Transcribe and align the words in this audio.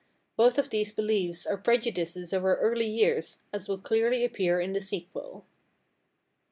Both 0.35 0.55
these 0.71 0.91
beliefs 0.91 1.45
are 1.45 1.57
prejudices 1.57 2.33
of 2.33 2.43
our 2.43 2.55
early 2.57 2.87
years, 2.87 3.43
as 3.53 3.67
will 3.67 3.77
clearly 3.77 4.25
appear 4.25 4.59
in 4.59 4.73
the 4.73 4.81
sequel. 4.81 5.45